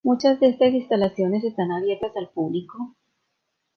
[0.03, 2.95] Muchas de estas instalaciones están abiertas al público.